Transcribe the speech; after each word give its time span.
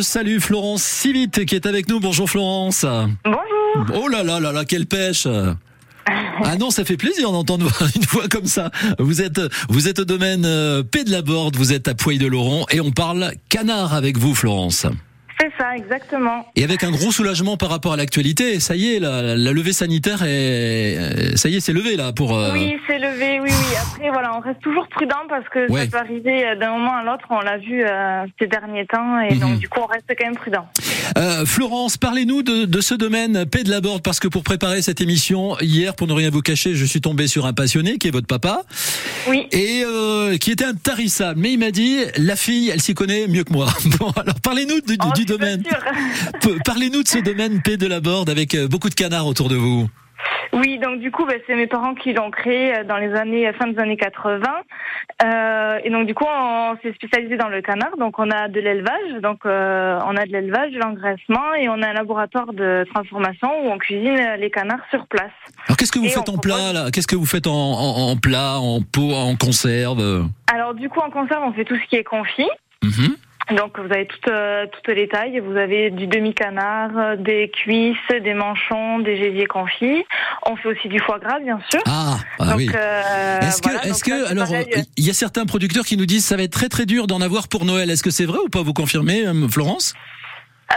Salut 0.00 0.40
Florence 0.40 0.82
Civite 0.82 1.44
qui 1.44 1.54
est 1.54 1.66
avec 1.66 1.86
nous. 1.86 2.00
Bonjour 2.00 2.30
Florence. 2.30 2.86
Bonjour. 3.26 4.02
Oh 4.02 4.08
là 4.08 4.22
là 4.22 4.40
là 4.40 4.50
là, 4.50 4.64
quelle 4.64 4.86
pêche 4.86 5.28
ah 6.06 6.56
non, 6.58 6.70
ça 6.70 6.86
fait 6.86 6.96
plaisir 6.96 7.30
d'entendre 7.30 7.70
une 7.94 8.02
voix 8.04 8.26
comme 8.26 8.46
ça. 8.46 8.70
Vous 8.98 9.20
êtes, 9.20 9.38
vous 9.68 9.88
êtes 9.88 9.98
au 9.98 10.06
domaine 10.06 10.46
euh, 10.46 10.82
P 10.82 11.04
de 11.04 11.10
la 11.10 11.20
Borde, 11.20 11.56
vous 11.56 11.74
êtes 11.74 11.88
à 11.88 11.94
Poix 11.94 12.16
de 12.16 12.26
Laurent 12.26 12.64
et 12.70 12.80
on 12.80 12.90
parle 12.90 13.34
canard 13.50 13.92
avec 13.92 14.16
vous, 14.16 14.34
Florence. 14.34 14.86
C'est 15.42 15.50
ça, 15.58 15.76
exactement. 15.76 16.46
Et 16.54 16.62
avec 16.62 16.84
un 16.84 16.92
gros 16.92 17.10
soulagement 17.10 17.56
par 17.56 17.68
rapport 17.70 17.92
à 17.94 17.96
l'actualité, 17.96 18.60
ça 18.60 18.76
y 18.76 18.94
est, 18.94 19.00
la, 19.00 19.34
la 19.34 19.52
levée 19.52 19.72
sanitaire 19.72 20.22
est, 20.22 21.36
ça 21.36 21.48
y 21.48 21.56
est, 21.56 21.60
c'est 21.60 21.72
levé 21.72 21.96
là 21.96 22.12
pour. 22.12 22.36
euh, 22.38 22.52
Oui, 22.52 22.76
c'est 22.86 23.00
levé, 23.00 23.40
oui, 23.40 23.48
oui. 23.50 23.76
Après, 23.82 24.08
voilà, 24.10 24.36
on 24.36 24.40
reste 24.40 24.60
toujours 24.60 24.86
prudent 24.88 25.16
parce 25.28 25.48
que 25.48 25.68
Ouais. 25.72 25.86
ça 25.86 25.86
peut 25.90 25.96
arriver 26.06 26.46
euh, 26.46 26.54
d'un 26.54 26.70
moment 26.70 26.94
à 26.94 27.02
l'autre. 27.02 27.24
On 27.30 27.40
l'a 27.40 27.58
vu 27.58 27.82
euh, 27.84 28.24
ces 28.38 28.46
derniers 28.46 28.86
temps 28.86 29.18
et 29.20 29.34
Mhm. 29.34 29.40
donc 29.40 29.58
du 29.58 29.68
coup, 29.68 29.80
on 29.82 29.86
reste 29.86 30.04
quand 30.16 30.24
même 30.26 30.36
prudent. 30.36 30.64
Euh, 31.18 31.44
Florence, 31.44 31.96
parlez-nous 31.96 32.42
de, 32.44 32.64
de 32.64 32.80
ce 32.80 32.94
domaine 32.94 33.44
P 33.44 33.64
de 33.64 33.70
la 33.70 33.80
Borde 33.80 34.02
parce 34.02 34.20
que 34.20 34.28
pour 34.28 34.44
préparer 34.44 34.80
cette 34.80 35.00
émission 35.00 35.56
hier, 35.60 35.96
pour 35.96 36.06
ne 36.06 36.12
rien 36.12 36.30
vous 36.30 36.42
cacher, 36.42 36.76
je 36.76 36.84
suis 36.84 37.00
tombé 37.00 37.26
sur 37.26 37.46
un 37.46 37.52
passionné 37.52 37.98
qui 37.98 38.06
est 38.06 38.12
votre 38.12 38.28
papa 38.28 38.62
Oui. 39.28 39.46
et 39.52 39.82
euh, 39.84 40.36
qui 40.38 40.50
était 40.50 40.64
intarissable. 40.64 41.40
Mais 41.40 41.52
il 41.52 41.58
m'a 41.58 41.70
dit, 41.70 41.98
la 42.16 42.36
fille, 42.36 42.70
elle 42.70 42.80
s'y 42.80 42.94
connaît 42.94 43.26
mieux 43.28 43.44
que 43.44 43.52
moi. 43.52 43.66
Bon, 43.98 44.10
alors 44.12 44.40
parlez-nous 44.40 44.80
du, 44.80 44.96
Oh, 45.04 45.12
du 45.14 45.24
pas 45.24 45.32
domaine. 45.32 45.62
Parlez-nous 46.64 47.02
de 47.02 47.08
ce 47.08 47.18
domaine 47.18 47.60
P 47.62 47.76
de 47.76 47.86
la 47.86 48.00
Borde 48.00 48.30
avec 48.30 48.54
euh, 48.54 48.68
beaucoup 48.68 48.88
de 48.88 48.94
canards 48.94 49.26
autour 49.26 49.48
de 49.48 49.56
vous. 49.56 49.88
Donc 50.92 51.00
du 51.00 51.10
coup, 51.10 51.24
bah, 51.24 51.32
c'est 51.46 51.54
mes 51.54 51.66
parents 51.66 51.94
qui 51.94 52.12
l'ont 52.12 52.30
créé 52.30 52.76
euh, 52.76 52.84
dans 52.84 52.98
les 52.98 53.14
années 53.14 53.50
fin 53.54 53.66
des 53.66 53.78
années 53.78 53.96
80. 53.96 54.42
Euh, 55.24 55.78
et 55.84 55.88
donc 55.90 56.06
du 56.06 56.14
coup, 56.14 56.26
on 56.28 56.76
s'est 56.82 56.92
spécialisé 56.94 57.36
dans 57.38 57.48
le 57.48 57.62
canard. 57.62 57.96
Donc 57.98 58.18
on 58.18 58.30
a 58.30 58.48
de 58.48 58.60
l'élevage, 58.60 59.20
donc 59.22 59.46
euh, 59.46 59.98
on 60.06 60.16
a 60.16 60.26
de 60.26 60.32
l'élevage, 60.32 60.70
de 60.72 60.78
l'engraissement 60.78 61.54
et 61.54 61.68
on 61.70 61.80
a 61.82 61.88
un 61.88 61.92
laboratoire 61.94 62.52
de 62.52 62.84
transformation 62.92 63.48
où 63.64 63.70
on 63.70 63.78
cuisine 63.78 64.18
euh, 64.18 64.36
les 64.36 64.50
canards 64.50 64.84
sur 64.90 65.06
place. 65.06 65.30
Alors 65.66 65.76
qu'est-ce 65.78 65.92
que 65.92 65.98
vous 65.98 66.04
Et 66.06 66.10
faites 66.10 66.28
en 66.28 66.36
plat 66.36 66.54
propose- 66.56 66.90
Qu'est-ce 66.90 67.06
que 67.06 67.16
vous 67.16 67.26
faites 67.26 67.46
en, 67.46 67.52
en, 67.52 68.10
en 68.10 68.16
plat, 68.16 68.58
en 68.58 68.80
pot, 68.82 69.12
en 69.14 69.34
conserve? 69.36 70.26
Alors 70.52 70.74
du 70.74 70.90
coup, 70.90 71.00
en 71.00 71.08
conserve, 71.10 71.42
on 71.44 71.52
fait 71.54 71.64
tout 71.64 71.76
ce 71.76 71.88
qui 71.88 71.96
est 71.96 72.04
confit. 72.04 72.48
Mhm. 72.84 73.16
Donc 73.50 73.78
vous 73.78 73.92
avez 73.92 74.06
toutes, 74.06 74.28
euh, 74.28 74.66
toutes 74.72 74.94
les 74.94 75.08
tailles. 75.08 75.40
Vous 75.40 75.56
avez 75.56 75.90
du 75.90 76.06
demi-canard, 76.06 76.90
euh, 76.96 77.16
des 77.16 77.50
cuisses, 77.50 77.96
des 78.22 78.34
manchons, 78.34 79.00
des 79.00 79.16
gésiers 79.16 79.46
confits. 79.46 80.04
On 80.46 80.56
fait 80.56 80.68
aussi 80.68 80.88
du 80.88 80.98
foie 81.00 81.18
gras, 81.18 81.40
bien 81.40 81.58
sûr. 81.70 81.80
Ah, 81.86 82.16
ah 82.38 82.44
donc, 82.46 82.56
oui. 82.56 82.70
euh, 82.74 83.40
Est-ce 83.40 83.60
que, 83.60 83.68
voilà, 83.68 83.84
est-ce 83.86 84.04
que, 84.04 84.30
alors, 84.30 84.48
il 84.96 85.04
y 85.04 85.10
a 85.10 85.14
certains 85.14 85.44
producteurs 85.46 85.84
qui 85.84 85.96
nous 85.96 86.06
disent 86.06 86.24
ça 86.24 86.36
va 86.36 86.44
être 86.44 86.52
très 86.52 86.68
très 86.68 86.86
dur 86.86 87.06
d'en 87.06 87.20
avoir 87.20 87.48
pour 87.48 87.64
Noël. 87.64 87.90
Est-ce 87.90 88.02
que 88.02 88.10
c'est 88.10 88.26
vrai 88.26 88.38
ou 88.44 88.48
pas? 88.48 88.62
Vous 88.62 88.72
confirmez, 88.72 89.24
Florence? 89.50 89.94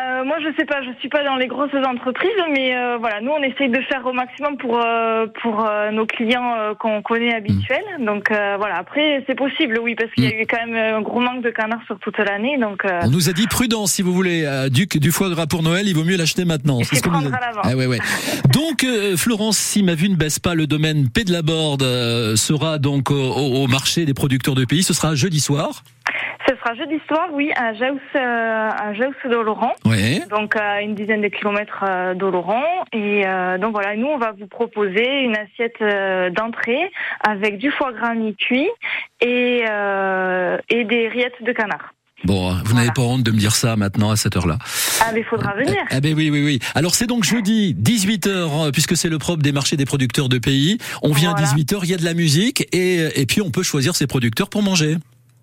Euh, 0.00 0.24
moi, 0.24 0.36
je 0.40 0.48
sais 0.58 0.64
pas, 0.64 0.82
je 0.82 0.90
suis 1.00 1.08
pas 1.08 1.22
dans 1.24 1.36
les 1.36 1.46
grosses 1.46 1.74
entreprises, 1.86 2.30
mais 2.52 2.76
euh, 2.76 2.96
voilà, 2.98 3.20
nous, 3.20 3.30
on 3.30 3.42
essaye 3.42 3.68
de 3.68 3.80
faire 3.82 4.04
au 4.06 4.12
maximum 4.12 4.56
pour 4.56 4.80
euh, 4.80 5.26
pour 5.42 5.64
euh, 5.64 5.90
nos 5.92 6.06
clients 6.06 6.54
euh, 6.58 6.74
qu'on 6.74 7.00
connaît 7.02 7.34
habituels. 7.34 7.84
Donc 8.00 8.30
euh, 8.30 8.56
voilà, 8.58 8.76
après, 8.78 9.22
c'est 9.26 9.36
possible, 9.36 9.78
oui, 9.82 9.94
parce 9.94 10.10
qu'il 10.12 10.24
y 10.24 10.26
a 10.28 10.40
eu 10.40 10.46
quand 10.46 10.66
même 10.66 10.74
un 10.96 11.00
gros 11.02 11.20
manque 11.20 11.42
de 11.42 11.50
canards 11.50 11.82
sur 11.86 11.98
toute 12.00 12.18
l'année, 12.18 12.58
donc. 12.58 12.84
euh, 12.84 13.00
On 13.04 13.10
nous 13.10 13.28
a 13.28 13.32
dit 13.32 13.46
prudent 13.46 13.86
si 13.86 14.02
vous 14.02 14.12
voulez 14.12 14.44
euh, 14.44 14.68
du, 14.68 14.86
du 14.86 15.10
foie 15.12 15.30
gras 15.30 15.46
pour 15.46 15.62
Noël, 15.62 15.86
il 15.86 15.94
vaut 15.94 16.04
mieux 16.04 16.16
l'acheter 16.16 16.44
maintenant. 16.44 16.80
C'est 16.82 16.96
ce 16.96 17.02
qu'on 17.02 17.10
nous 17.12 17.28
a 17.28 17.30
dit. 17.30 17.36
Ah 17.62 17.76
ouais, 17.76 17.86
ouais. 17.86 17.98
Donc 18.52 18.84
euh, 18.84 19.16
Florence, 19.16 19.58
si 19.58 19.82
ma 19.82 19.94
vue 19.94 20.08
ne 20.08 20.16
baisse 20.16 20.38
pas, 20.38 20.54
le 20.54 20.66
domaine 20.66 21.08
P 21.10 21.24
de 21.24 21.32
la 21.32 21.42
Borde 21.42 21.82
euh, 21.82 22.36
sera 22.36 22.78
donc 22.78 23.10
au- 23.10 23.14
au 23.14 23.66
marché 23.68 24.04
des 24.06 24.14
producteurs 24.14 24.54
de 24.54 24.64
pays. 24.64 24.82
Ce 24.82 24.92
sera 24.94 25.14
jeudi 25.14 25.40
soir. 25.40 25.82
Ce 26.46 26.54
sera 26.56 26.74
jeudi 26.74 27.00
soir, 27.08 27.28
oui, 27.32 27.50
à 27.56 27.72
Jaus, 27.72 27.98
euh, 28.16 28.18
à 28.70 28.92
Jaus 28.94 29.14
d'Oloron. 29.30 29.70
Ouais. 29.86 30.20
donc 30.28 30.56
à 30.56 30.82
une 30.82 30.94
dizaine 30.94 31.22
de 31.22 31.28
kilomètres 31.28 31.82
euh, 31.88 32.14
d'Oloron. 32.14 32.60
Et 32.92 33.22
euh, 33.26 33.56
donc 33.58 33.72
voilà, 33.72 33.96
nous 33.96 34.06
on 34.08 34.18
va 34.18 34.32
vous 34.38 34.46
proposer 34.46 35.22
une 35.22 35.36
assiette 35.36 35.76
euh, 35.80 36.28
d'entrée 36.30 36.90
avec 37.26 37.58
du 37.58 37.70
foie 37.70 37.92
gras 37.92 38.14
mi-cuit 38.14 38.68
et, 39.22 39.64
euh, 39.70 40.58
et 40.68 40.84
des 40.84 41.08
rillettes 41.08 41.42
de 41.42 41.52
canard. 41.52 41.94
Bon, 42.24 42.54
vous 42.64 42.74
n'avez 42.74 42.90
pas 42.94 43.02
honte 43.02 43.22
de 43.22 43.30
me 43.30 43.36
dire 43.36 43.54
ça 43.54 43.76
maintenant 43.76 44.10
à 44.10 44.16
cette 44.16 44.34
heure-là. 44.36 44.56
Ah 45.02 45.10
mais 45.12 45.22
faudra 45.24 45.54
venir. 45.54 45.76
Ah 45.90 46.00
ben 46.00 46.14
oui, 46.14 46.30
oui, 46.30 46.42
oui. 46.42 46.58
Alors 46.74 46.94
c'est 46.94 47.06
donc 47.06 47.24
jeudi 47.24 47.74
18h, 47.78 48.70
puisque 48.72 48.96
c'est 48.96 49.10
le 49.10 49.18
propre 49.18 49.42
des 49.42 49.52
marchés 49.52 49.76
des 49.76 49.84
producteurs 49.84 50.28
de 50.30 50.38
pays. 50.38 50.78
On 51.02 51.12
vient 51.12 51.32
Voilà. 51.32 51.48
à 51.50 51.54
18h, 51.54 51.80
il 51.82 51.90
y 51.90 51.94
a 51.94 51.98
de 51.98 52.04
la 52.04 52.14
musique 52.14 52.66
et, 52.74 53.20
et 53.20 53.26
puis 53.26 53.42
on 53.42 53.50
peut 53.50 53.62
choisir 53.62 53.94
ses 53.94 54.06
producteurs 54.06 54.48
pour 54.48 54.62
manger. 54.62 54.96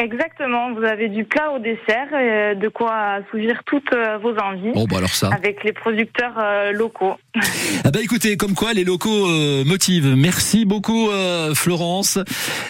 Exactement, 0.00 0.72
vous 0.72 0.84
avez 0.84 1.08
du 1.08 1.24
plat 1.24 1.52
au 1.52 1.58
dessert, 1.58 2.08
euh, 2.14 2.54
de 2.54 2.68
quoi 2.68 3.20
assouvir 3.20 3.62
toutes 3.66 3.92
euh, 3.92 4.18
vos 4.18 4.34
envies. 4.36 4.72
Bon, 4.72 4.84
bah 4.84 4.96
alors 4.98 5.10
ça. 5.10 5.30
Avec 5.32 5.62
les 5.64 5.72
producteurs 5.72 6.34
euh, 6.38 6.72
locaux. 6.72 7.14
Ah 7.84 7.90
bah 7.90 7.98
écoutez, 8.00 8.36
comme 8.36 8.54
quoi 8.54 8.74
les 8.74 8.84
locaux 8.84 9.26
euh, 9.28 9.64
motivent. 9.64 10.14
Merci 10.16 10.64
beaucoup 10.64 11.10
euh, 11.10 11.52
Florence. 11.52 12.18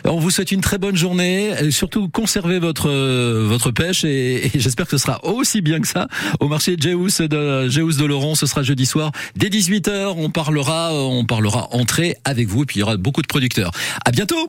On 0.04 0.16
vous 0.16 0.30
souhaite 0.30 0.52
une 0.52 0.62
très 0.62 0.78
bonne 0.78 0.96
journée. 0.96 1.50
Et 1.60 1.70
surtout 1.70 2.08
conservez 2.08 2.58
votre 2.58 2.88
euh, 2.88 3.44
votre 3.46 3.72
pêche 3.72 4.04
et, 4.04 4.46
et 4.46 4.50
j'espère 4.54 4.86
que 4.86 4.92
ce 4.92 4.98
sera 4.98 5.22
aussi 5.26 5.60
bien 5.60 5.80
que 5.80 5.86
ça 5.86 6.08
au 6.40 6.48
marché 6.48 6.76
de 6.76 6.82
Jéus 6.82 7.20
de 7.28 7.68
Jéus 7.68 7.98
de 7.98 8.06
Laurent. 8.06 8.34
Ce 8.34 8.46
sera 8.46 8.62
jeudi 8.62 8.86
soir 8.86 9.12
dès 9.36 9.48
18h. 9.48 10.14
On 10.16 10.30
parlera 10.30 10.94
on 10.94 11.26
parlera 11.26 11.68
entrée 11.72 12.16
avec 12.24 12.48
vous 12.48 12.62
et 12.62 12.66
puis 12.66 12.78
il 12.78 12.80
y 12.80 12.82
aura 12.82 12.96
beaucoup 12.96 13.20
de 13.22 13.26
producteurs. 13.26 13.70
À 14.06 14.12
bientôt. 14.12 14.38